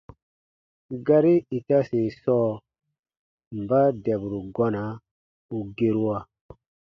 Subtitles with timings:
[1.05, 2.51] Gari itase sɔɔ:
[3.59, 4.83] mba dɛburu gɔna
[5.55, 6.17] u gerua?